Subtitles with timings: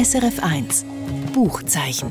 [0.00, 0.84] SRF1
[1.34, 2.10] Buchzeichen.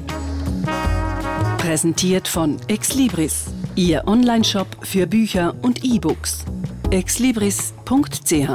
[1.57, 6.46] Präsentiert von Exlibris, Ihr Onlineshop für Bücher und E-Books.
[6.91, 8.52] exlibris.ch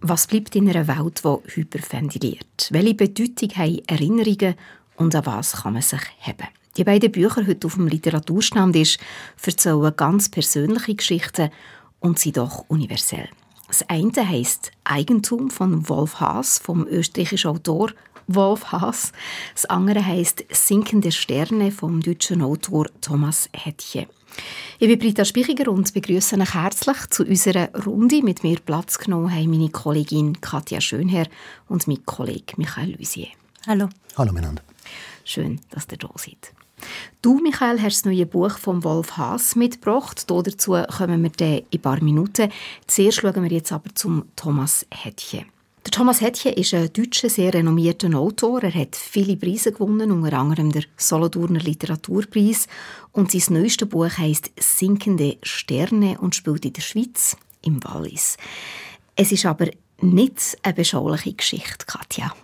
[0.00, 2.68] Was bleibt in einer Welt, die hyperventiliert?
[2.70, 4.54] Welche Bedeutung haben Erinnerungen
[4.94, 6.46] und an was kann man sich haben?
[6.76, 9.00] Die beiden Bücher heute auf dem Literaturstand ist,
[9.44, 11.50] erzählen ganz persönliche Geschichten
[11.98, 13.28] und sind doch universell.
[13.74, 17.90] Das eine heißt Eigentum von Wolf Haas, vom österreichischen Autor
[18.28, 19.10] Wolf Haas.
[19.52, 24.06] Das andere heißt Sinkende Sterne vom deutschen Autor Thomas Hettche.
[24.78, 28.22] Ich bin Britta Spichiger und begrüße euch herzlich zu unserer Runde.
[28.22, 31.26] Mit mir Platz genommen haben meine Kollegin Katja Schönherr
[31.68, 33.26] und mein Kollege Michael Lusier.
[33.66, 33.88] Hallo.
[34.16, 34.62] Hallo miteinander.
[35.24, 36.54] Schön, dass ihr da seid.
[37.22, 40.30] Du, Michael, hast das neue Buch von Wolf Haas mitgebracht.
[40.30, 42.50] Dazu kommen wir dann in ein paar Minuten.
[42.86, 45.46] Zuerst schauen wir jetzt aber zum Thomas Hettche.
[45.84, 48.62] Der Thomas Hettche ist ein deutscher, sehr renommierter Autor.
[48.62, 52.68] Er hat viele Preise gewonnen, unter anderem der Solothurner Literaturpreis.
[53.12, 58.38] Und sein neuestes Buch heißt Sinkende Sterne und spielt in der Schweiz, im Wallis.
[59.14, 59.68] Es ist aber
[60.00, 62.34] nicht eine beschauliche Geschichte, Katja.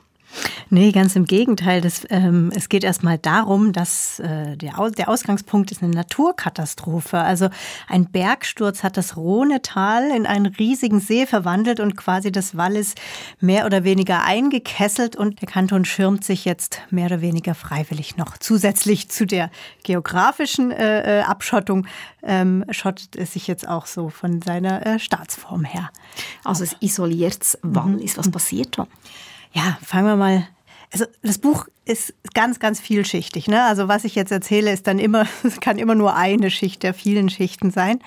[0.68, 1.80] Nee, ganz im Gegenteil.
[1.80, 7.18] Das, ähm, es geht erstmal darum, dass äh, der, der Ausgangspunkt ist eine Naturkatastrophe.
[7.18, 7.48] Also
[7.88, 12.94] ein Bergsturz hat das Rhonetal in einen riesigen See verwandelt und quasi das Wallis
[13.40, 18.38] mehr oder weniger eingekesselt und der Kanton schirmt sich jetzt mehr oder weniger freiwillig noch
[18.38, 19.50] zusätzlich zu der
[19.82, 21.86] geografischen äh, äh Abschottung
[22.22, 25.90] ähm, schottet es sich jetzt auch so von seiner äh, Staatsform her.
[26.44, 28.18] Also es isoliert Wallis.
[28.18, 28.86] Was passiert da?
[29.52, 30.46] Ja, fangen wir mal
[30.92, 33.48] also das Buch ist ganz, ganz vielschichtig.
[33.48, 33.62] Ne?
[33.62, 36.94] Also was ich jetzt erzähle, ist dann immer, es kann immer nur eine Schicht der
[36.94, 38.00] vielen Schichten sein.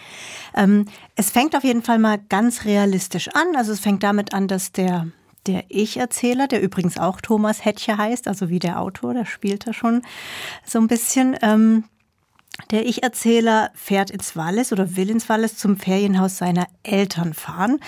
[0.55, 3.55] Ähm, es fängt auf jeden Fall mal ganz realistisch an.
[3.55, 5.07] Also es fängt damit an, dass der
[5.45, 9.73] der Ich-Erzähler, der übrigens auch Thomas Hettche heißt, also wie der Autor, der spielt da
[9.73, 10.01] schon
[10.65, 11.83] so ein bisschen, ähm,
[12.71, 17.79] der Ich-Erzähler fährt ins Wallis oder will ins Wallis zum Ferienhaus seiner Eltern fahren,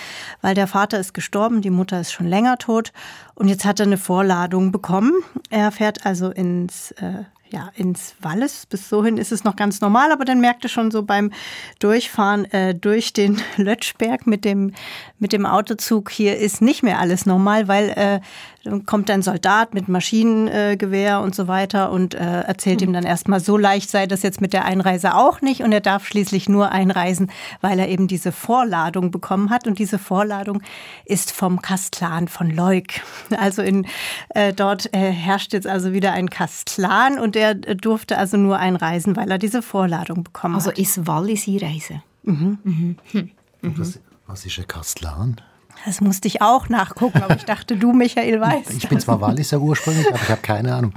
[0.42, 2.92] weil der Vater ist gestorben, die Mutter ist schon länger tot
[3.34, 5.12] und jetzt hat er eine Vorladung bekommen.
[5.50, 8.66] Er fährt also ins äh, ja, ins Wallis.
[8.66, 11.32] Bis sohin ist es noch ganz normal, aber dann merkte schon so beim
[11.78, 14.72] Durchfahren äh, durch den Lötschberg mit dem,
[15.18, 18.20] mit dem Autozug, hier ist nicht mehr alles normal, weil äh,
[18.66, 22.88] dann kommt ein Soldat mit Maschinengewehr und so weiter und äh, erzählt mhm.
[22.88, 25.80] ihm dann erstmal, so leicht sei das jetzt mit der Einreise auch nicht und er
[25.80, 27.30] darf schließlich nur einreisen,
[27.60, 30.62] weil er eben diese Vorladung bekommen hat und diese Vorladung
[31.04, 32.86] ist vom Kastlan von Leuk.
[33.36, 33.86] Also in,
[34.30, 39.14] äh, dort äh, herrscht jetzt also wieder ein Kastlan und der durfte also nur einreisen,
[39.14, 40.78] weil er diese Vorladung bekommen also hat.
[40.78, 42.02] Also ist Wallis Einreise?
[42.24, 42.58] Mhm.
[42.64, 42.96] Mhm.
[43.12, 43.30] Hm.
[43.62, 45.40] Was, was ist ein Kastlan?
[45.84, 48.72] Das musste ich auch nachgucken, aber ich dachte, du, Michael, weißt.
[48.72, 50.94] Ich bin zwar Walliser ursprünglich, aber ich habe keine Ahnung.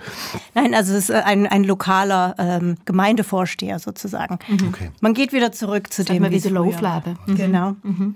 [0.56, 4.40] Nein, also es ist ein, ein lokaler ähm, Gemeindevorsteher sozusagen.
[4.48, 4.70] Mhm.
[4.70, 4.92] Okay.
[5.02, 7.20] Man geht wieder zurück zu das dem, wie wieder Laufleben.
[7.26, 7.36] Mhm.
[7.36, 7.76] Genau.
[7.84, 8.16] Mhm.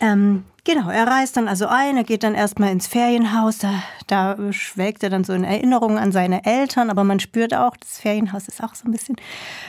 [0.00, 4.52] Ähm, Genau, er reist dann also ein, er geht dann erstmal ins Ferienhaus, da, da
[4.52, 8.48] schwelgt er dann so in Erinnerungen an seine Eltern, aber man spürt auch, das Ferienhaus
[8.48, 9.14] ist auch so ein bisschen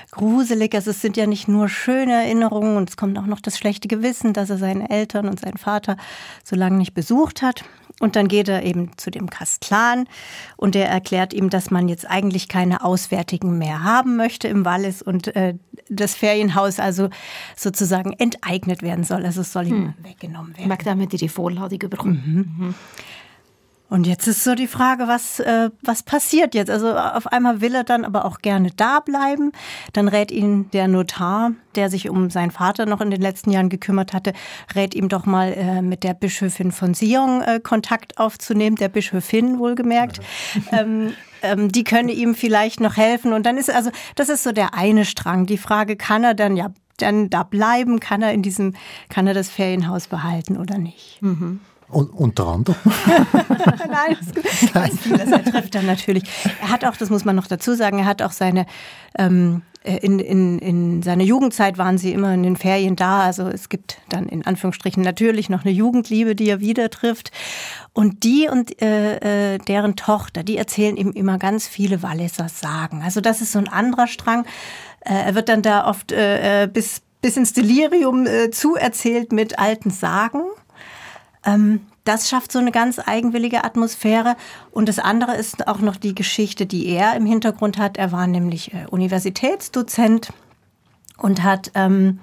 [0.10, 0.74] gruselig.
[0.74, 3.88] Also es sind ja nicht nur schöne Erinnerungen und es kommt auch noch das schlechte
[3.88, 5.98] Gewissen, dass er seine Eltern und seinen Vater
[6.44, 7.64] so lange nicht besucht hat.
[8.00, 10.08] Und dann geht er eben zu dem Kastlan
[10.56, 15.02] und der erklärt ihm, dass man jetzt eigentlich keine Auswärtigen mehr haben möchte im Wallis
[15.02, 15.56] und äh,
[15.90, 17.10] das Ferienhaus also
[17.56, 19.26] sozusagen enteignet werden soll.
[19.26, 19.94] Also es soll ihm hm.
[20.04, 20.68] weggenommen werden.
[20.68, 22.24] Mag damit die Vorladung bekommen.
[22.58, 22.66] Mhm.
[22.66, 22.76] Mhm.
[23.90, 26.70] Und jetzt ist so die Frage, was, äh, was passiert jetzt?
[26.70, 29.54] Also auf einmal will er dann aber auch gerne da bleiben.
[29.94, 33.70] Dann rät ihn der Notar, der sich um seinen Vater noch in den letzten Jahren
[33.70, 34.34] gekümmert hatte,
[34.76, 39.58] rät ihm doch mal äh, mit der Bischöfin von Sion äh, Kontakt aufzunehmen, der Bischöfin
[39.58, 40.20] wohlgemerkt.
[40.74, 43.32] ähm, ähm, die könne ihm vielleicht noch helfen.
[43.32, 45.46] Und dann ist also, das ist so der eine Strang.
[45.46, 48.00] Die Frage, kann er dann ja dann da bleiben?
[48.00, 48.74] Kann er in diesem,
[49.08, 51.22] kann er das Ferienhaus behalten oder nicht?
[51.22, 51.62] Mhm.
[51.90, 52.78] Und, unter anderem?
[53.34, 55.32] Nein, das ganz vieles.
[55.32, 56.24] Er trifft dann natürlich.
[56.62, 58.66] Er hat auch, das muss man noch dazu sagen, er hat auch seine,
[59.18, 63.22] ähm, äh, in, in, in seiner Jugendzeit waren sie immer in den Ferien da.
[63.22, 67.32] Also es gibt dann in Anführungsstrichen natürlich noch eine Jugendliebe, die er wieder trifft.
[67.94, 73.02] Und die und äh, äh, deren Tochter, die erzählen ihm immer ganz viele Walliser Sagen.
[73.02, 74.46] Also das ist so ein anderer Strang.
[75.06, 79.58] Äh, er wird dann da oft äh, äh bis, bis ins Delirium äh, zuerzählt mit
[79.58, 80.42] alten Sagen.
[81.48, 84.36] Ähm, das schafft so eine ganz eigenwillige Atmosphäre.
[84.72, 87.98] Und das andere ist auch noch die Geschichte, die er im Hintergrund hat.
[87.98, 90.32] Er war nämlich äh, Universitätsdozent
[91.18, 92.20] und hat ähm,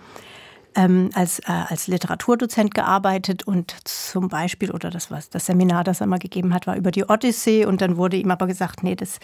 [0.77, 6.01] ähm, als, äh, als Literaturdozent gearbeitet und zum Beispiel, oder das war das Seminar, das
[6.01, 8.97] er mal gegeben hat, war über die Odyssee und dann wurde ihm aber gesagt, nee,
[8.97, 9.19] das,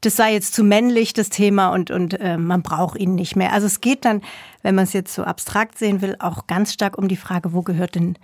[0.00, 3.52] das sei jetzt zu männlich, das Thema und, und äh, man braucht ihn nicht mehr.
[3.52, 4.20] Also es geht dann,
[4.62, 7.62] wenn man es jetzt so abstrakt sehen will, auch ganz stark um die Frage, wo
[7.62, 8.16] gehört denn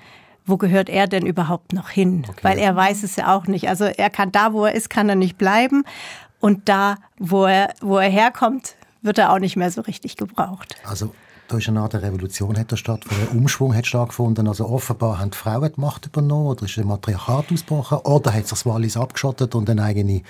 [0.49, 2.25] wo gehört er denn überhaupt noch hin?
[2.29, 2.41] Okay.
[2.43, 3.69] Weil er weiß es ja auch nicht.
[3.69, 5.85] Also er kann da, wo er ist, kann er nicht bleiben.
[6.41, 10.77] Und da, wo er, wo er herkommt, wird er auch nicht mehr so richtig gebraucht.
[10.85, 11.12] Also
[11.49, 14.49] da ist eine Art Revolution hat stattgefunden, ein Umschwung hat stattgefunden.
[14.49, 18.43] Also offenbar haben die Frauen die Macht übernommen oder ist ein Matriarchat ausgebrochen oder hat
[18.43, 20.23] sich das Wallis abgeschottet und eine eigene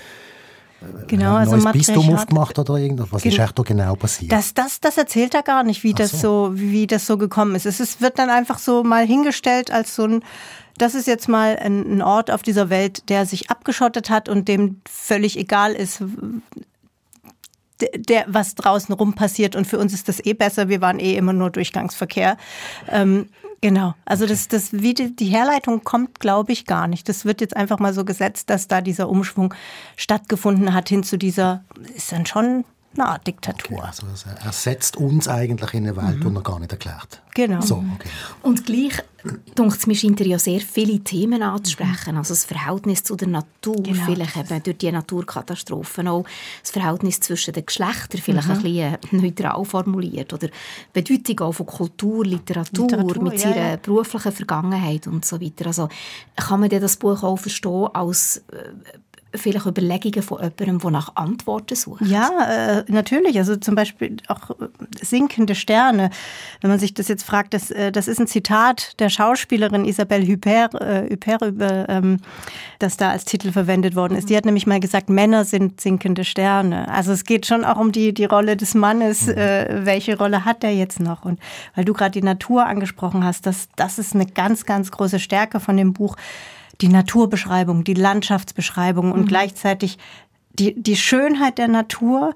[1.06, 3.08] genau, ein also neues Bistum aufgemacht oder irgendwas?
[3.10, 4.32] Was ist echt da genau passiert?
[4.32, 6.48] Das, das, das erzählt er gar nicht, wie das so.
[6.48, 6.52] so.
[6.54, 7.66] wie das so gekommen ist.
[7.66, 10.25] Es ist, wird dann einfach so mal hingestellt als so ein
[10.78, 14.80] das ist jetzt mal ein, Ort auf dieser Welt, der sich abgeschottet hat und dem
[14.88, 16.02] völlig egal ist,
[17.81, 19.56] der, was draußen rum passiert.
[19.56, 20.69] Und für uns ist das eh besser.
[20.69, 22.36] Wir waren eh immer nur Durchgangsverkehr.
[22.90, 23.28] Ähm,
[23.60, 23.94] genau.
[24.05, 27.08] Also das, das, wie die, die Herleitung kommt, glaube ich, gar nicht.
[27.08, 29.55] Das wird jetzt einfach mal so gesetzt, dass da dieser Umschwung
[29.96, 31.64] stattgefunden hat hin zu dieser,
[31.94, 32.64] ist dann schon
[33.00, 33.78] eine Art Diktatur.
[33.78, 34.06] Okay, also
[34.44, 36.30] er setzt uns eigentlich in eine Welt, mhm.
[36.30, 37.22] die er gar nicht erklärt.
[37.34, 37.60] Genau.
[37.60, 38.08] So, okay.
[38.42, 38.94] Und gleich,
[39.56, 42.16] denkt mir, scheint er ja sehr viele Themen anzusprechen.
[42.16, 44.04] Also das Verhältnis zu der Natur, genau.
[44.06, 46.24] vielleicht eben durch die Naturkatastrophen auch
[46.62, 48.54] das Verhältnis zwischen den Geschlechtern, vielleicht mhm.
[48.54, 50.32] ein bisschen äh, neutral formuliert.
[50.32, 50.48] Oder
[50.92, 53.76] Bedeutung auch von Kultur, Literatur, Literatur mit ja, ihrer ja.
[53.76, 55.66] beruflichen Vergangenheit und so weiter.
[55.66, 55.88] Also
[56.34, 58.98] kann man das Buch auch verstehen als äh,
[59.38, 62.02] vielleicht Überlegungen von jemandem, der nach Antworten sucht?
[62.02, 62.31] Ja,
[62.79, 63.38] äh, natürlich.
[63.38, 64.69] Also zum Beispiel auch äh,
[65.00, 66.11] sinkende Sterne.
[66.61, 70.26] Wenn man sich das jetzt fragt, das, äh, das ist ein Zitat der Schauspielerin Isabelle
[70.26, 72.19] Huppert, äh, Huppert über, ähm,
[72.79, 74.29] das da als Titel verwendet worden ist.
[74.31, 76.88] Die hat nämlich mal gesagt, Männer sind sinkende Sterne.
[76.88, 79.26] Also es geht schon auch um die, die Rolle des Mannes.
[79.26, 79.32] Mhm.
[79.32, 81.25] Äh, welche Rolle hat der jetzt noch?
[81.25, 81.41] Und
[81.75, 85.61] weil du gerade die Natur angesprochen hast, das, das ist eine ganz, ganz große Stärke
[85.61, 86.17] von dem Buch
[86.80, 89.26] die Naturbeschreibung, die Landschaftsbeschreibung und mhm.
[89.26, 89.98] gleichzeitig
[90.52, 92.34] die, die Schönheit der Natur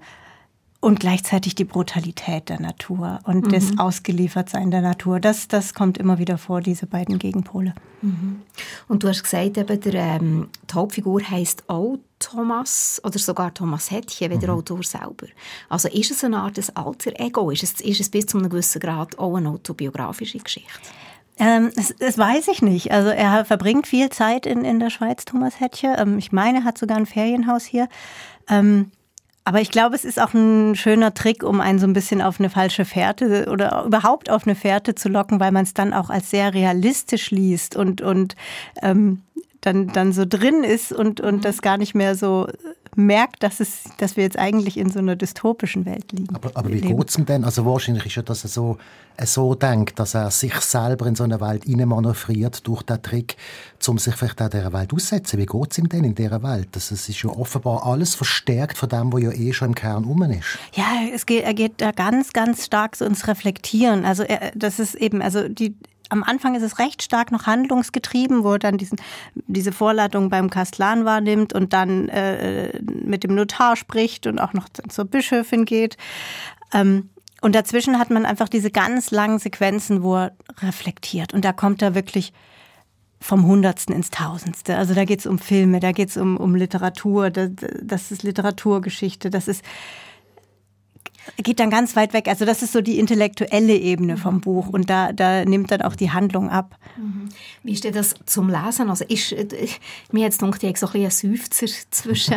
[0.82, 3.50] und gleichzeitig die Brutalität der Natur und mhm.
[3.52, 5.20] das Ausgeliefertsein der Natur.
[5.20, 7.72] Das, das kommt immer wieder vor, diese beiden Gegenpole.
[8.02, 8.42] Mhm.
[8.88, 13.92] Und du hast gesagt, eben, der, ähm, die Hauptfigur heißt auch Thomas oder sogar Thomas
[13.92, 14.58] Hettchen, wie der mhm.
[14.58, 15.28] Autor selber.
[15.68, 17.52] Also ist es eine Art des Alter Ego?
[17.52, 20.80] Ist es, ist es bis zu einem gewissen Grad auch eine autobiografische Geschichte?
[21.42, 22.92] Ähm, das, das, weiß ich nicht.
[22.92, 25.96] Also er verbringt viel Zeit in, in der Schweiz, Thomas Hettche.
[25.98, 27.88] Ähm, ich meine, er hat sogar ein Ferienhaus hier.
[28.48, 28.92] Ähm,
[29.42, 32.38] aber ich glaube, es ist auch ein schöner Trick, um einen so ein bisschen auf
[32.38, 36.10] eine falsche Fährte oder überhaupt auf eine Fährte zu locken, weil man es dann auch
[36.10, 38.36] als sehr realistisch liest und, und
[38.80, 39.22] ähm,
[39.60, 42.46] dann, dann so drin ist und, und das gar nicht mehr so
[42.96, 46.34] merkt, dass, es, dass wir jetzt eigentlich in so einer dystopischen Welt liegen.
[46.34, 47.44] Aber, aber wie geht es ihm denn?
[47.44, 48.76] Also wahrscheinlich ist ja, dass er so,
[49.16, 53.36] er so denkt, dass er sich selber in so eine Welt manövriert durch den Trick,
[53.86, 55.38] um sich vielleicht auch dieser Welt auszusetzen.
[55.38, 56.68] Wie geht es ihm denn in dieser Welt?
[56.72, 60.04] Das, es ist ja offenbar alles verstärkt von dem, was ja eh schon im Kern
[60.04, 60.58] um ist.
[60.74, 64.04] Ja, es geht, er geht da ganz, ganz stark so ins Reflektieren.
[64.04, 65.74] Also er, das ist eben, also die,
[66.12, 69.00] am Anfang ist es recht stark noch handlungsgetrieben, wo er dann diesen,
[69.34, 74.68] diese Vorladung beim Kastlan wahrnimmt und dann äh, mit dem Notar spricht und auch noch
[74.68, 75.96] zur Bischöfin geht.
[76.74, 77.08] Ähm,
[77.40, 81.32] und dazwischen hat man einfach diese ganz langen Sequenzen, wo er reflektiert.
[81.32, 82.34] Und da kommt er wirklich
[83.18, 84.76] vom Hundertsten ins Tausendste.
[84.76, 87.50] Also da geht es um Filme, da geht es um, um Literatur, das,
[87.81, 89.64] das ist Literaturgeschichte, das ist
[91.36, 92.29] geht dann ganz weit weg.
[92.29, 95.94] Also das ist so die intellektuelle Ebene vom Buch und da, da nimmt dann auch
[95.94, 96.76] die Handlung ab.
[96.96, 97.29] Mhm.
[97.62, 98.91] Wie ist das zum Lesen?
[98.91, 99.46] Also ist, äh,
[100.10, 102.36] mir jetzt gedacht, ich habe so ein bisschen einen Seufzer zwischen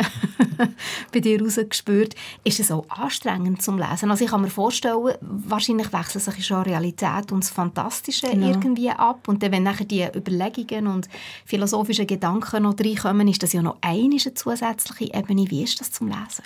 [1.12, 2.14] bei dir rausgespürt.
[2.44, 4.10] Ist es auch anstrengend zum Lesen?
[4.10, 8.48] Also ich kann mir vorstellen, wahrscheinlich wechseln sich schon Realität und das Fantastische genau.
[8.48, 11.08] irgendwie ab und dann, wenn nachher die Überlegungen und
[11.44, 15.50] philosophischen Gedanken noch reinkommen, ist das ja noch eine zusätzliche Ebene.
[15.50, 16.44] Wie ist das zum Lesen?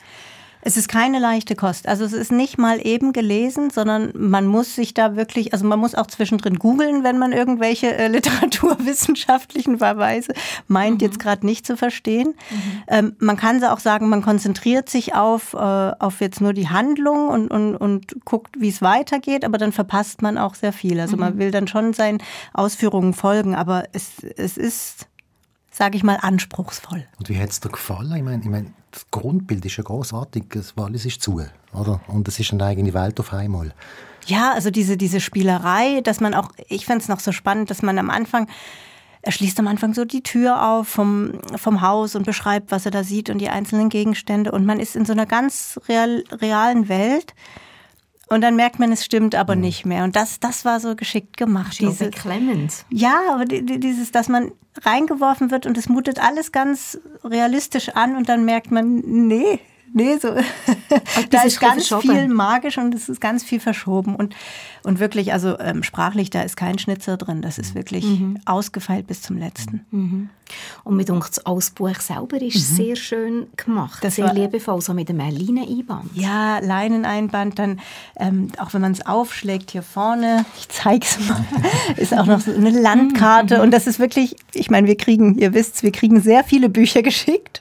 [0.62, 1.88] Es ist keine leichte Kost.
[1.88, 5.78] Also es ist nicht mal eben gelesen, sondern man muss sich da wirklich, also man
[5.78, 10.32] muss auch zwischendrin googeln, wenn man irgendwelche äh, literaturwissenschaftlichen Verweise
[10.68, 11.06] meint, mhm.
[11.06, 12.34] jetzt gerade nicht zu verstehen.
[12.50, 12.82] Mhm.
[12.88, 17.28] Ähm, man kann auch sagen, man konzentriert sich auf, äh, auf jetzt nur die Handlung
[17.28, 21.00] und, und, und guckt, wie es weitergeht, aber dann verpasst man auch sehr viel.
[21.00, 21.20] Also mhm.
[21.20, 25.06] man will dann schon seinen Ausführungen folgen, aber es, es ist
[25.70, 27.06] sage ich mal, anspruchsvoll.
[27.18, 28.12] Und wie hat es dir gefallen?
[28.14, 30.44] Ich meine, ich mein, das Grundbild ist ja großartig.
[30.50, 31.40] Das Wallis ist zu,
[31.72, 32.00] oder?
[32.08, 33.72] Und es ist eine eigene Welt auf einmal.
[34.26, 37.82] Ja, also diese, diese Spielerei, dass man auch, ich finde es noch so spannend, dass
[37.82, 38.48] man am Anfang,
[39.22, 42.90] er schließt am Anfang so die Tür auf vom, vom Haus und beschreibt, was er
[42.90, 44.52] da sieht und die einzelnen Gegenstände.
[44.52, 47.34] Und man ist in so einer ganz real, realen Welt.
[48.30, 49.62] Und dann merkt man, es stimmt aber mhm.
[49.62, 50.04] nicht mehr.
[50.04, 51.72] Und das, das war so geschickt gemacht.
[51.72, 52.84] Das diese, beklemmend.
[52.88, 58.28] Ja, aber dieses, dass man reingeworfen wird und es mutet alles ganz realistisch an und
[58.28, 59.58] dann merkt man, nee,
[59.92, 60.34] nee, so.
[61.30, 64.14] da ist ganz viel magisch und es ist ganz viel verschoben.
[64.14, 64.34] Und
[64.82, 67.42] und wirklich, also ähm, sprachlich, da ist kein Schnitzer drin.
[67.42, 68.38] Das ist wirklich mhm.
[68.46, 69.84] ausgefeilt bis zum letzten.
[69.90, 70.30] Mhm.
[70.82, 72.76] Und mit uns das Buch selber ist mhm.
[72.76, 74.02] sehr schön gemacht.
[74.02, 76.10] Das sehr liebevoll, so mit einem Leineneinband.
[76.14, 77.58] Ja, Leineneinband.
[77.58, 77.80] Dann,
[78.16, 81.44] ähm, auch wenn man es aufschlägt, hier vorne, ich zeige es mal,
[81.96, 83.62] ist auch noch so eine Landkarte.
[83.62, 87.02] Und das ist wirklich, ich meine, wir kriegen, ihr wisst wir kriegen sehr viele Bücher
[87.02, 87.60] geschickt.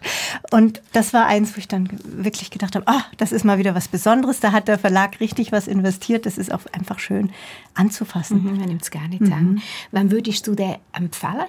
[0.52, 1.90] Und das war eins, wo ich dann
[2.24, 4.40] wirklich gedacht habe, ah, das ist mal wieder was Besonderes.
[4.40, 6.26] Da hat der Verlag richtig was investiert.
[6.26, 7.32] Das ist auch einfach schön
[7.74, 8.44] anzufassen.
[8.44, 9.34] Mhm, man nimmt es gerne mhm.
[9.34, 9.62] an.
[9.92, 11.48] Wann würdest du den empfehlen?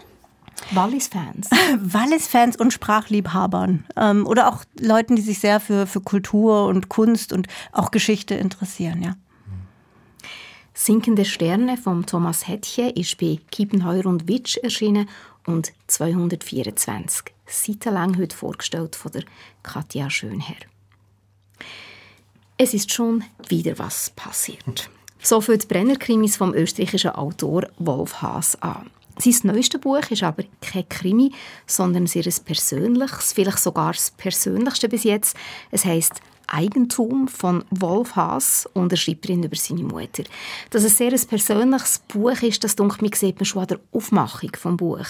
[0.73, 1.49] Wallis-Fans.
[1.81, 3.85] Wallis-Fans und Sprachliebhabern.
[3.97, 8.35] Ähm, oder auch Leuten, die sich sehr für, für Kultur und Kunst und auch Geschichte
[8.35, 9.15] interessieren, ja.
[10.73, 15.09] Sinkende Sterne von Thomas Hettche ist bei Kiepenheuer und Witsch erschienen
[15.51, 19.25] und 224 Seiten lang heute vorgestellt von der
[19.63, 20.57] Katja Schönherr.
[22.57, 24.91] Es ist schon wieder was passiert.
[25.23, 28.91] So fängt Brenner-Krimis vom österreichischen Autor Wolf Haas an.
[29.19, 31.33] Sein neuestes Buch ist aber kein Krimi,
[31.67, 35.37] sondern sehr persönliches, vielleicht sogar das persönlichste bis jetzt.
[35.71, 40.25] Es heißt Eigentum von Wolf Haas und er schreibt darin über seine Mutter.
[40.71, 43.81] Dass es sehr ein persönliches Buch ist, das dunkel mir sieht man schon an der
[43.93, 45.07] Aufmachung vom Buch.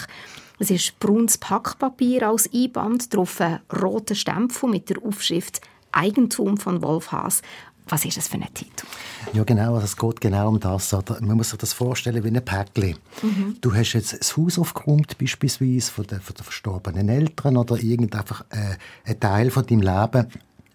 [0.59, 6.81] Es ist braunes Packpapier als Einband, darauf ein roter Stempel mit der Aufschrift Eigentum von
[6.83, 7.41] Wolf Haas.
[7.87, 8.85] Was ist das für ein Titel?
[9.33, 9.73] Ja, genau.
[9.73, 10.95] Also es geht genau um das.
[11.19, 12.97] Man muss sich das vorstellen wie ein Päckchen.
[13.21, 13.57] Mhm.
[13.59, 18.15] Du hast jetzt das Haus aufgeräumt, beispielsweise von den, von den verstorbenen Eltern oder irgend
[18.15, 20.27] einfach äh, ein Teil von deinem Leben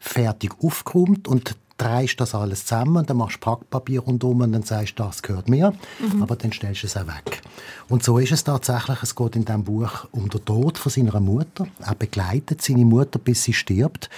[0.07, 4.99] fertig aufgeräumt und drehst das alles zusammen dann machst du Packpapier rundum und dann sagst
[4.99, 6.23] du, das gehört mir, mhm.
[6.23, 7.43] aber dann stellst du es auch weg.
[7.89, 9.03] Und so ist es tatsächlich.
[9.03, 11.67] Es geht in diesem Buch um den Tod von seiner Mutter.
[11.85, 14.09] Er begleitet seine Mutter, bis sie stirbt.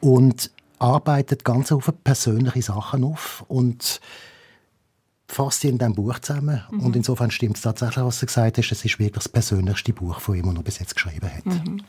[0.00, 4.00] Und arbeitet ganz viele persönliche Sachen auf und
[5.30, 6.62] fasst in diesem Buch zusammen.
[6.70, 6.80] Mhm.
[6.80, 8.72] Und insofern stimmt es tatsächlich, was du gesagt hast.
[8.72, 11.46] Es ist wirklich das persönlichste Buch, das er noch bis jetzt geschrieben hat.
[11.46, 11.82] Mhm.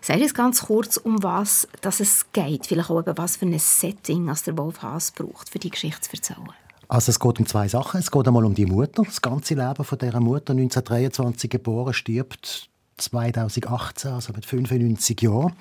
[0.00, 2.66] Sag uns ganz kurz, um was dass es geht.
[2.66, 6.16] Vielleicht auch was für ein Setting als der Wolf Haas braucht, für die Geschichte zu
[6.16, 6.48] erzählen.
[6.88, 8.00] Also es geht um zwei Sachen.
[8.00, 9.04] Es geht einmal um die Mutter.
[9.04, 15.52] Das ganze Leben von dieser Mutter, 1923 geboren, stirbt 2018, also mit 95 Jahren.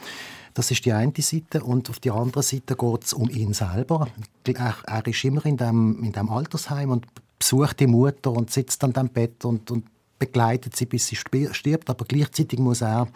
[0.59, 1.63] Das ist die eine Seite.
[1.63, 4.09] Und auf der anderen Seite geht es um ihn selber.
[4.45, 7.07] Er, er ist immer in dem, in dem Altersheim und
[7.39, 9.85] besucht die Mutter und sitzt an dem Bett und, und
[10.19, 11.89] begleitet sie, bis sie stirbt.
[11.89, 13.07] Aber gleichzeitig muss er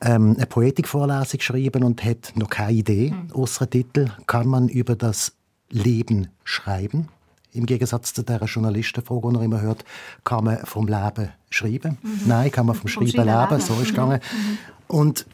[0.00, 3.12] ähm, eine Poetikvorlesung schreiben und hat noch keine Idee.
[3.12, 3.30] Mhm.
[3.30, 5.34] Außer Titel kann man über das
[5.70, 7.06] Leben schreiben.
[7.52, 9.84] Im Gegensatz zu der Journalistenfrage, die er immer hört,
[10.24, 11.98] kann man vom Leben schreiben?
[12.02, 12.20] Mhm.
[12.26, 13.60] Nein, kann man vom, vom Schreiben leben.
[13.60, 14.18] So ist es gegangen.
[14.18, 14.58] Mhm.
[14.88, 15.26] Und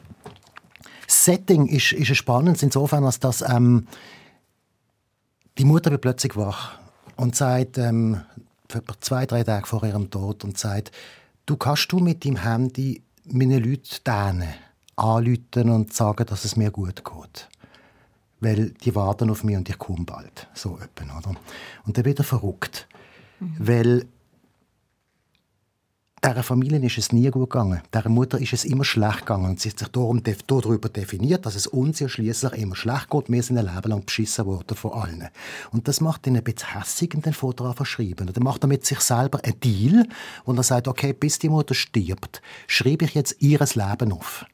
[1.12, 3.87] Setting ist, ist spannend insofern, als dass ähm,
[5.59, 6.78] die Mutter wird plötzlich wach
[7.16, 8.23] und sagt, ähm,
[9.00, 10.90] zwei, drei Tage vor ihrem Tod und sagt,
[11.47, 14.49] du kannst du mit deinem Handy meine Leute denen
[14.97, 17.49] anrufen und sagen, dass es mir gut geht.
[18.40, 20.49] Weil die warten auf mich und ich komme bald.
[20.54, 21.37] So etwa, oder?
[21.85, 22.88] Und dann wird er verrückt.
[23.38, 23.57] Mhm.
[23.59, 24.07] Weil
[26.25, 27.81] dieser Familie ist es nie gut gegangen.
[27.93, 29.50] Der Mutter ist es immer schlecht gegangen.
[29.50, 33.29] Und sie hat sich darum darüber definiert, dass es uns ja schließlich immer schlecht geht.
[33.29, 35.29] Wir sind ein Leben lang beschissen worden von allen.
[35.73, 38.29] Und das macht ihn ein bisschen hässig und den Foto an verschreiben.
[38.29, 40.07] Und dann macht er mit sich selber einen Deal,
[40.45, 44.47] und er sagt, okay, bis die Mutter stirbt, schreibe ich jetzt ihres Leben auf.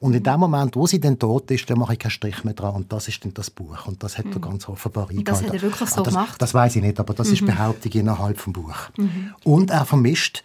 [0.00, 2.54] Und in dem Moment, wo sie dann tot ist, dann mache ich keinen Strich mehr
[2.54, 2.74] dran.
[2.74, 3.86] Und das ist dann das Buch.
[3.86, 4.40] Und das hat er mhm.
[4.40, 5.24] ganz offenbar eingehalten.
[5.24, 6.42] Das hat er wirklich so ah, das, gemacht?
[6.42, 7.34] Das weiß ich nicht, aber das mhm.
[7.34, 8.74] ist Behauptung innerhalb des Buch.
[8.96, 9.34] Mhm.
[9.44, 10.42] Und er vermischt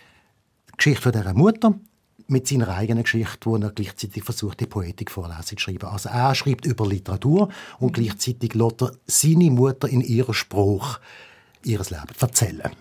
[0.78, 1.74] Geschichte von dieser Mutter
[2.28, 5.88] mit seiner eigenen Geschichte, wo er gleichzeitig versucht, die Poetikvorlesung zu schreiben.
[5.88, 11.00] Also er schreibt über Literatur und gleichzeitig lässt er seine Mutter in ihrem Spruch
[11.64, 12.72] ihres Leben erzählen.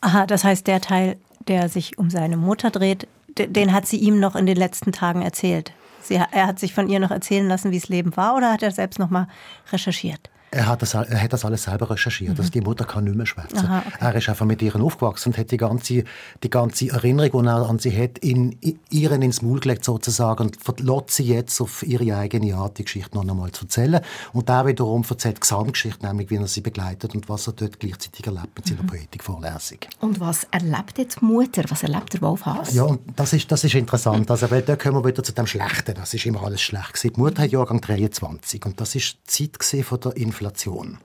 [0.00, 1.16] Aha, das heißt, der Teil,
[1.48, 5.22] der sich um seine Mutter dreht, den hat sie ihm noch in den letzten Tagen
[5.22, 5.72] erzählt.
[6.02, 8.62] Sie, er hat sich von ihr noch erzählen lassen, wie es Leben war, oder hat
[8.62, 9.28] er selbst noch mal
[9.72, 10.30] recherchiert?
[10.54, 12.34] Er hat, das, er hat das alles selber recherchiert.
[12.34, 12.38] Mhm.
[12.38, 13.66] Also die Mutter kann nicht mehr schwätzen.
[13.66, 13.96] Aha, okay.
[13.98, 16.04] Er ist einfach mit ihr aufgewachsen und hat die ganze,
[16.42, 20.44] die ganze Erinnerung, die er an sie hat, in, in ihren ins Maul gelegt sozusagen
[20.44, 24.00] und verlässt sie jetzt auf ihre eigene Art, die Geschichte noch einmal zu erzählen.
[24.32, 27.80] Und der wiederum erzählt die Gesamtgeschichte, nämlich wie er sie begleitet und was er dort
[27.80, 28.86] gleichzeitig erlebt mit seiner mhm.
[28.86, 29.78] Poetikvorlesung.
[30.00, 31.64] Und was erlebt jetzt die Mutter?
[31.68, 32.72] Was erlebt der Wolf Haas?
[32.72, 34.30] Ja, und das ist, das ist interessant.
[34.30, 35.94] Also, weil da kommen wir wieder zu dem Schlechten.
[35.94, 37.14] Das ist immer alles schlecht gewesen.
[37.14, 40.88] Die Mutter hat Jahrgang 23 und das ist die Zeit von der Inflation Inflation.
[40.88, 40.98] Mhm.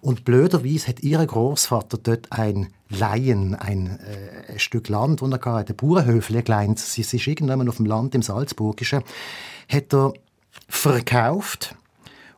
[0.00, 5.72] Und blöderweise hat ihr Großvater dort ein Laien, ein, äh, Stück Land, das er hatte,
[5.72, 6.78] ein Bauernhöfle geleint.
[6.78, 9.02] Sie ist irgendwann auf dem Land im Salzburgischen,
[9.68, 10.12] hat er
[10.68, 11.76] verkauft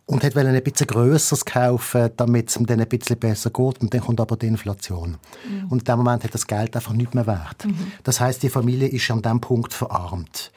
[0.04, 3.80] und hat ein bisschen grösseres kaufen, damit es ihm dann ein bisschen besser geht.
[3.80, 5.16] Und dann kommt aber die Inflation.
[5.48, 5.68] Mhm.
[5.70, 7.64] Und in dem Moment hat das Geld einfach nicht mehr wert.
[7.64, 7.92] Mhm.
[8.02, 10.52] Das heißt, die Familie ist an diesem Punkt verarmt.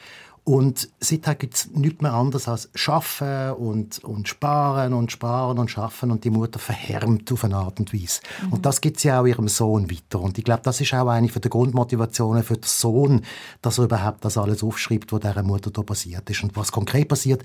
[0.45, 5.71] Und seither gibt es nichts mehr anderes als Schaffen und, und Sparen und Sparen und
[5.71, 8.21] Schaffen und die Mutter verhärmt auf eine Art und Weise.
[8.43, 8.53] Mhm.
[8.53, 10.21] Und das gibt sie auch ihrem Sohn weiter.
[10.21, 13.21] Und ich glaube, das ist auch eine der Grundmotivationen für den Sohn,
[13.63, 16.43] dass er überhaupt das alles aufschreibt, was dieser Mutter da passiert ist.
[16.43, 17.41] Und was konkret passiert,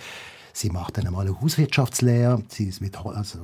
[0.52, 3.38] sie macht dann einmal eine Hauswirtschaftslehre, sie ist mit also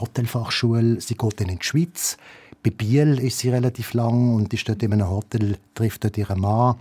[0.00, 2.16] Hotelfachschule, sie geht dann in die Schweiz,
[2.62, 6.40] bei Biel ist sie relativ lang und ist dort in einem Hotel, trifft dort ihren
[6.40, 6.76] Mann.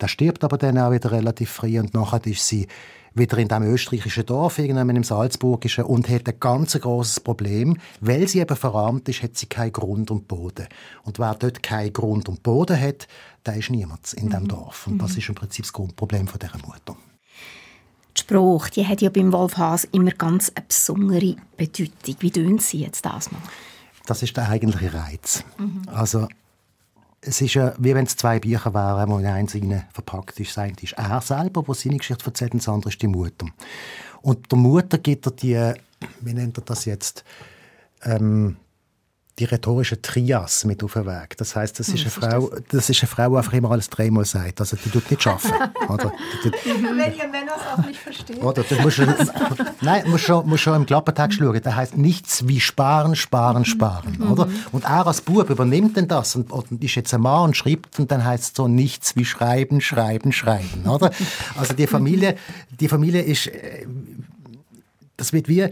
[0.00, 2.68] Der stirbt aber dann auch wieder relativ früh und nachher ist sie
[3.14, 7.76] wieder in diesem österreichischen Dorf, irgendwann im Salzburgischen, und hat ein ganz großes Problem.
[8.00, 10.66] Weil sie eben verarmt ist, hat sie keinen Grund und Boden.
[11.04, 13.06] Und wer dort keinen Grund und Boden hat,
[13.46, 14.48] der ist niemand in diesem mhm.
[14.48, 14.86] Dorf.
[14.86, 15.18] Und das mhm.
[15.18, 16.96] ist im Prinzip das Grundproblem von dieser Mutter.
[18.16, 22.16] Die Sprache die hat ja beim Wolf Haas immer ganz eine besondere Bedeutung.
[22.20, 23.40] Wie tun Sie jetzt das noch?
[24.06, 25.44] Das ist der eigentliche Reiz.
[25.58, 25.82] Mhm.
[25.86, 26.28] Also
[27.20, 29.56] es ist ja, wie wenn es zwei Bücher wären, wo in eins
[29.92, 30.56] verpackt ist.
[30.56, 33.46] Das ist er selber, der seine Geschichte erzählt, und das andere ist die Mutter.
[34.20, 35.72] Und der Mutter gibt er die,
[36.20, 37.24] wie nennt er das jetzt,
[38.02, 38.56] ähm,
[39.38, 41.36] die rhetorische Trias mit auf den Weg.
[41.38, 44.24] Das heißt, das ist eine Frau, das ist eine Frau, die einfach immer alles dreimal
[44.24, 44.60] sagt.
[44.60, 45.52] Also die tut nicht arbeiten.
[45.88, 46.12] oder?
[46.42, 48.42] Wenn ihr Männer es auch nicht versteht.
[48.42, 48.62] Oder?
[48.62, 49.00] Du musst,
[49.80, 51.60] nein, musst schon, musst schon im Klappertext schauen.
[51.60, 54.18] Der heißt nichts wie sparen, sparen, sparen.
[54.18, 54.32] Mhm.
[54.32, 54.48] Oder?
[54.70, 57.98] Und er als Bub übernimmt denn das und, und ist jetzt ein Mann und schreibt
[57.98, 60.86] und dann heißt es so nichts wie schreiben, schreiben, schreiben.
[60.86, 61.10] Oder?
[61.56, 62.36] Also die Familie,
[62.70, 63.84] die Familie ist äh,
[65.16, 65.68] das wird wie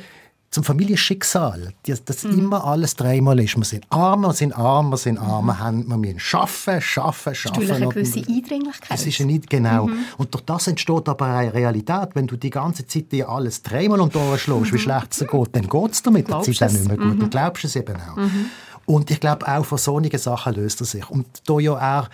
[0.52, 2.38] zum Familienschicksal, dass, dass mhm.
[2.38, 3.56] immer alles dreimal ist.
[3.56, 7.48] Wir sind arm, wir sind arm, wir sind arm, wir, haben, wir müssen arbeiten, arbeiten,
[7.48, 7.72] arbeiten.
[7.72, 8.90] eine gewisse Eindringlichkeit.
[8.98, 9.86] Es ist nicht genau.
[9.86, 10.04] Mhm.
[10.18, 12.10] Und durch das entsteht aber eine Realität.
[12.12, 14.76] Wenn du die ganze Zeit dir alles dreimal um die Ohren schlägst, mhm.
[14.76, 17.14] wie schlecht es geht, dann geht es dir mit der Zeit auch nicht mehr gut.
[17.14, 17.20] Mhm.
[17.20, 18.16] Dann glaubst du es eben auch.
[18.16, 18.46] Mhm.
[18.84, 21.08] Und ich glaube, auch von solchen Sachen löst er sich.
[21.08, 22.08] Und da ja auch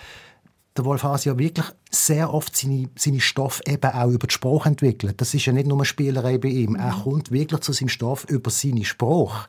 [0.78, 4.66] der Wolf Haas ja wirklich sehr oft seine, seine Stoff eben auch über den Spruch
[4.66, 5.20] entwickelt.
[5.20, 6.70] Das ist ja nicht nur eine Spielerei bei ihm.
[6.70, 6.76] Mhm.
[6.76, 9.48] Er kommt wirklich zu seinem Stoff über seine Spruch.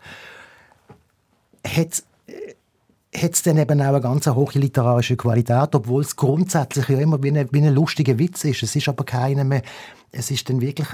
[1.66, 2.04] Hat
[3.16, 7.22] hat es dann eben auch eine ganz hohe literarische Qualität, obwohl es grundsätzlich ja immer
[7.24, 8.62] wie ein, wie ein lustiger Witz ist.
[8.62, 9.64] Es ist aber keiner mehr,
[10.12, 10.88] es ist dann wirklich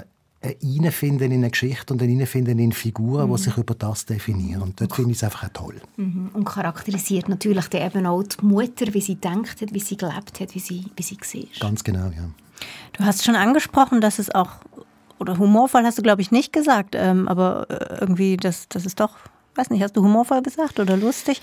[0.63, 3.35] Reinfinden in eine Geschichte und ein Reinfinden in Figuren, mhm.
[3.35, 4.61] die sich über das definieren.
[4.61, 5.75] Und dort finde ich es einfach toll.
[5.97, 6.29] Mhm.
[6.33, 10.55] Und charakterisiert natürlich eben auch die Mutter, wie sie denkt hat, wie sie gelebt hat,
[10.55, 11.69] wie sie, wie sie war.
[11.69, 12.29] Ganz genau, ja.
[12.93, 14.51] Du hast schon angesprochen, dass es auch,
[15.19, 18.99] oder humorvoll hast du, glaube ich, nicht gesagt, ähm, aber äh, irgendwie, das, das ist
[18.99, 19.15] doch,
[19.55, 21.41] weiß nicht, hast du humorvoll gesagt oder lustig?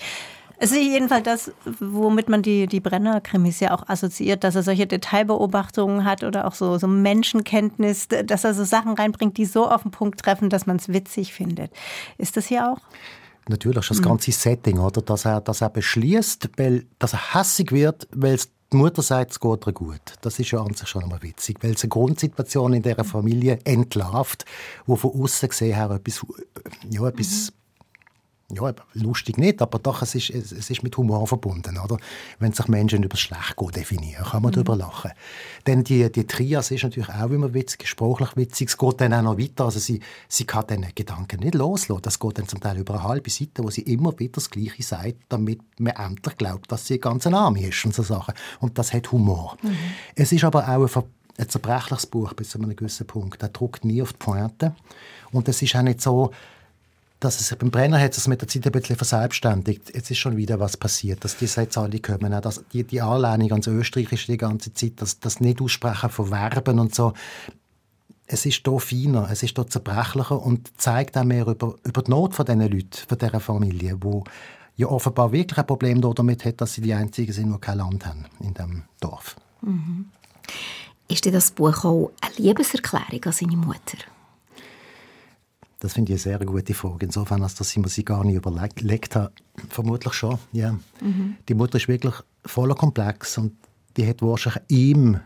[0.63, 4.87] Es ist jedenfalls das, womit man die, die Brenner-Krimis ja auch assoziiert, dass er solche
[4.87, 9.81] Detailbeobachtungen hat oder auch so, so Menschenkenntnis, dass er so Sachen reinbringt, die so auf
[9.81, 11.73] den Punkt treffen, dass man es witzig findet.
[12.17, 12.77] Ist das hier auch?
[13.49, 14.35] Natürlich, das ganze mhm.
[14.35, 15.01] Setting, oder?
[15.01, 18.39] Dass er, dass er beschließt, weil, dass er hässig wird, weil
[18.71, 20.13] die Mutter sagt, es geht ihr gut.
[20.21, 23.59] Das ist ja an sich schon einmal witzig, weil es eine Grundsituation in dieser Familie
[23.65, 24.45] entlarvt,
[24.85, 26.25] wo von außen gesehen her etwas,
[26.89, 27.62] ja, etwas mhm
[28.55, 31.77] ja, lustig nicht, aber doch, es ist, es ist mit Humor verbunden.
[31.77, 31.97] Oder?
[32.39, 34.55] Wenn sich Menschen über das Schlecht definieren, kann man mhm.
[34.55, 35.11] darüber lachen.
[35.67, 38.69] Denn die, die Trias ist natürlich auch immer witzig, sprachlich witzig.
[38.69, 39.65] Es geht dann auch noch weiter.
[39.65, 42.01] Also sie, sie kann den Gedanken nicht loslassen.
[42.01, 44.83] Das geht dann zum Teil über eine halbe Seite, wo sie immer wieder das Gleiche
[44.83, 48.33] sagt, damit man endlich glaubt, dass sie ganz Arme ist und so Sachen.
[48.59, 49.57] Und das hat Humor.
[49.61, 49.75] Mhm.
[50.15, 51.03] Es ist aber auch ein,
[51.37, 53.41] ein zerbrechliches Buch bis zu einem gewissen Punkt.
[53.41, 54.75] Er druckt nie auf die Pointe.
[55.31, 56.31] Und es ist auch nicht so,
[57.23, 59.93] dass es beim Brenner hat es mit der Zeit ein bisschen verselbstständigt.
[59.93, 62.31] Jetzt ist schon wieder was passiert, dass die jetzt alle kommen.
[62.41, 66.93] Dass die, die Anlehnung ans Österreichische die ganze Zeit, das, das Nicht-Aussprechen von Verben und
[66.93, 67.13] so,
[68.25, 72.11] es ist hier feiner, es ist hier zerbrechlicher und zeigt auch mehr über, über die
[72.11, 74.23] Not von diesen Leuten, von dieser Familie, wo
[74.75, 78.05] ja offenbar wirklich ein Problem damit hat, dass sie die Einzigen sind, die kein Land
[78.05, 79.35] haben in diesem Dorf.
[79.61, 80.09] Mhm.
[81.09, 83.97] Ist dir das Buch auch eine Liebeserklärung an seine Mutter?
[85.83, 87.05] Das finde ich eine sehr gute Frage.
[87.05, 89.33] Insofern, als dass ich mir sie gar nicht überlegt habe,
[89.67, 90.39] vermutlich schon.
[90.53, 90.79] Ja.
[91.01, 91.35] Mhm.
[91.49, 92.13] Die Mutter ist wirklich
[92.45, 93.51] voller Komplex und
[93.97, 95.19] die hat wahrscheinlich ihm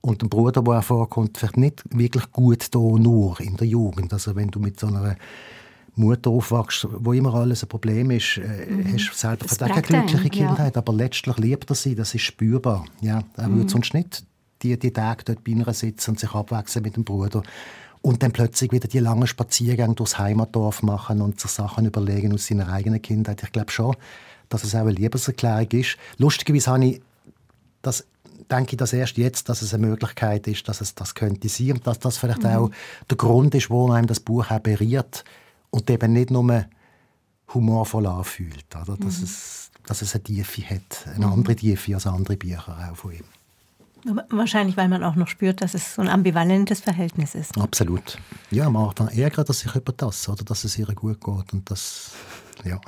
[0.00, 4.12] und dem Bruder, der vorkommt, vielleicht nicht wirklich gut da nur in der Jugend.
[4.12, 5.14] Also wenn du mit so einer
[5.94, 8.94] Mutter aufwachst, wo immer alles ein Problem ist, äh, mhm.
[8.94, 10.82] hast du selber vielleicht keine glückliche Kindheit, ja.
[10.82, 12.84] aber letztlich liebt er sie, das ist spürbar.
[13.00, 13.58] Ja, er mhm.
[13.58, 14.24] würde sonst nicht
[14.60, 17.44] die, die Tage dort bei ihr sitzen und sich abwechseln mit dem Bruder.
[18.04, 22.46] Und dann plötzlich wieder die langen Spaziergänge durchs Heimatdorf machen und sich Sachen überlegen aus
[22.46, 23.42] seiner eigenen Kindheit.
[23.42, 23.96] Ich glaube schon,
[24.50, 25.96] dass es auch eine Liebeserklärung ist.
[26.18, 27.02] Lustigerweise habe ich
[27.80, 28.06] das
[28.50, 31.72] denke ich, dass erst jetzt, dass es eine Möglichkeit ist, dass es das könnte sein
[31.72, 32.50] und dass das vielleicht mhm.
[32.50, 32.70] auch
[33.08, 35.24] der Grund ist, wo einem das Buch auch berührt
[35.70, 36.66] und eben nicht nur
[37.54, 38.98] humorvoll anfühlt, oder?
[38.98, 39.24] Dass, mhm.
[39.24, 43.24] es, dass es eine Tiefe hat, eine andere Tiefe als andere Bücher auch von ihm.
[44.30, 47.56] Wahrscheinlich, weil man auch noch spürt, dass es so ein ambivalentes Verhältnis ist.
[47.58, 48.18] Absolut.
[48.50, 51.70] Ja, man hat dann ärgert sich über das, oder dass es ihr gut geht und
[51.70, 52.12] das,
[52.64, 52.80] ja.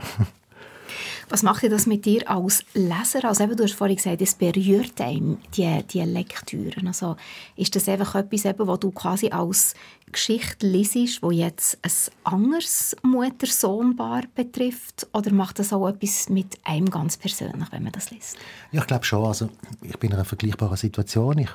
[1.29, 3.25] Was macht das mit dir als Leser?
[3.25, 6.87] Also eben, du hast vorhin gesagt, es berührt einem, die, die Lektüren.
[6.87, 7.17] Also
[7.57, 9.75] ist das einfach etwas, eben, was du quasi als
[10.13, 11.91] Geschichte liest, wo jetzt ein
[12.23, 15.09] anderes Mutter-Sohn-Paar betrifft?
[15.13, 18.37] Oder macht das auch etwas mit einem ganz persönlich, wenn man das liest?
[18.71, 19.25] Ja, ich glaube schon.
[19.25, 19.49] Also,
[19.83, 21.39] ich bin in einer vergleichbaren Situation.
[21.39, 21.51] Ich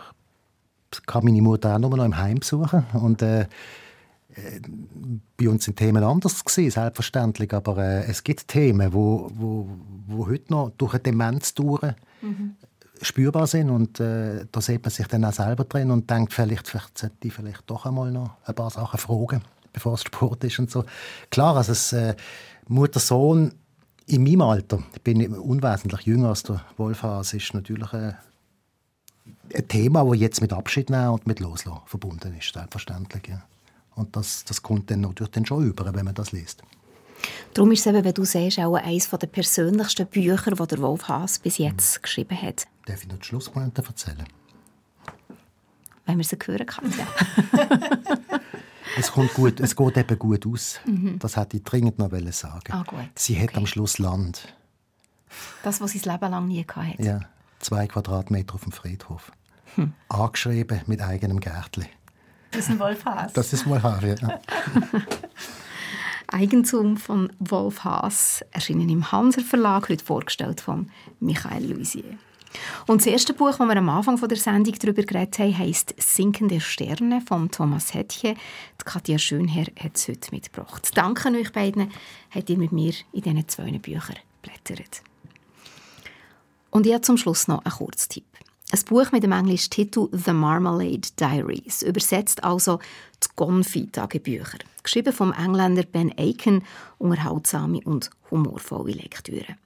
[1.06, 2.86] kann meine Mutter auch nur noch im Heim besuchen.
[2.94, 3.48] Und äh,
[5.38, 9.68] bei uns sind Themen anders gewesen, selbstverständlich, aber äh, es gibt Themen, wo, wo,
[10.08, 11.82] wo heute noch durch eine Demenz durch
[12.22, 12.56] mhm.
[13.02, 16.68] spürbar sind und äh, da sieht man sich dann auch selber drin und denkt, vielleicht,
[16.68, 19.42] vielleicht sollte ich vielleicht doch einmal noch ein paar Sachen fragen,
[19.74, 20.86] bevor es Sport ist und so.
[21.30, 22.16] Klar, also es, äh,
[22.68, 23.54] Mutter-Sohn
[24.08, 28.16] in meinem Alter, ich bin unwesentlich jünger als der Wolfhas, ist natürlich ein,
[29.54, 33.28] äh, ein Thema, das jetzt mit Abschied nehmen und mit Loslassen verbunden ist, selbstverständlich.
[33.28, 33.44] Ja.
[33.96, 36.64] Und das, das kommt dann natürlich dann schon über, wenn man das liest.
[37.54, 41.08] Darum ist es eben, wenn du siehst, auch eines der persönlichsten Bücher, die der Wolf
[41.08, 42.02] Haas bis jetzt mhm.
[42.02, 42.68] geschrieben hat.
[42.86, 44.26] Darf ich noch die Schlusspointe erzählen?
[46.06, 47.08] Wenn man sie hören kann, ja.
[48.98, 50.80] es, kommt gut, es geht eben gut aus.
[50.86, 51.20] Mhm.
[51.20, 52.84] Das hätte ich dringend noch sagen ah,
[53.16, 53.44] Sie okay.
[53.44, 54.56] hat am Schluss Land.
[55.64, 57.02] Das, was sie das Leben lang nie hatte.
[57.02, 57.20] Ja,
[57.60, 59.32] zwei Quadratmeter auf dem Friedhof.
[59.76, 59.94] Hm.
[60.10, 61.86] Angeschrieben mit eigenem Gärtchen.
[62.52, 63.34] Das ist ein Wolf Haas.
[63.34, 64.16] Das ist Wolf Haas, ja.
[66.28, 72.18] Eigentum von Wolf Haas, erschienen im Hanser Verlag, heute vorgestellt von Michael Luisier.
[72.88, 76.60] Und das erste Buch, das wir am Anfang der Sendung darüber geredet haben, heisst «Sinkende
[76.60, 78.36] Sterne» von Thomas Hettche.
[78.80, 80.90] Die Katja Schönherr hat es heute mitgebracht.
[80.96, 81.92] Danke euch beiden,
[82.34, 85.04] habt ihr mit mir in diesen zwei Büchern blättert.
[86.70, 88.31] Und ich habe zum Schluss noch einen Kurztipp.
[88.74, 92.80] Ein Buch mit dem englischen Titel The Marmalade Diaries, übersetzt also
[93.22, 94.60] die Gonfi-Tagebücher.
[94.82, 96.64] Geschrieben vom Engländer Ben Aiken,
[96.98, 99.58] unterhaltsame und humorvolle Lektüre.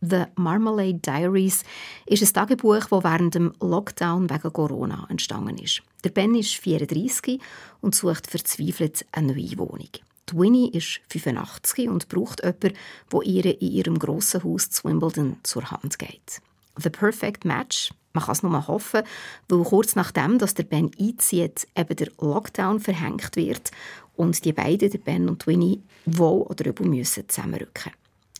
[0.00, 1.64] The Marmalade Diaries
[2.06, 5.82] ist ein Tagebuch, das während dem Lockdown wegen Corona entstanden ist.
[6.02, 7.38] Der Ben ist 34
[7.82, 9.90] und sucht verzweifelt eine neue Wohnung.
[10.30, 12.72] Die Winnie ist 85 und braucht jemanden,
[13.12, 16.40] der ihr in ihrem grossen Haus zu Wimbledon zur Hand geht.
[16.78, 19.02] The Perfect Match man kann es nur hoffen,
[19.48, 23.70] weil kurz nachdem, dass der Ben einzieht, eben der Lockdown verhängt wird
[24.16, 27.92] und die beiden, der Ben und Winnie, wohl oder übel müssen zusammenrücken.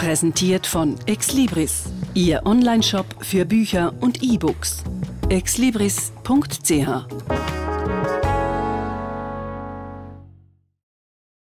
[0.00, 1.84] Präsentiert von Exlibris,
[2.14, 4.82] Ihr Onlineshop für Bücher und E-Books.
[5.28, 7.59] exlibris.ch